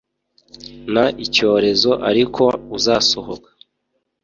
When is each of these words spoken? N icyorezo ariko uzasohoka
N 0.93 0.95
icyorezo 1.25 1.91
ariko 2.09 2.43
uzasohoka 2.77 3.49